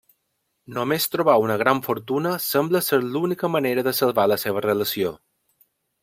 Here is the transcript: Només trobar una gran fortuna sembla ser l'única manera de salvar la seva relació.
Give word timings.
Només 0.75 1.03
trobar 1.15 1.35
una 1.43 1.57
gran 1.63 1.81
fortuna 1.89 2.31
sembla 2.45 2.81
ser 2.85 2.99
l'única 3.09 3.51
manera 3.59 3.83
de 3.89 3.93
salvar 4.01 4.25
la 4.33 4.39
seva 4.45 4.65
relació. 4.71 5.13